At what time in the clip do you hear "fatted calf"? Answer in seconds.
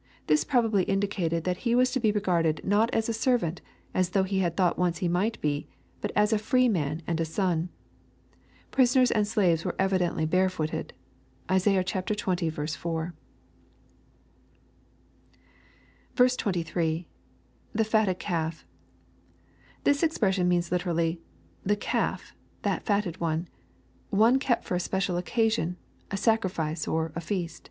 17.84-18.66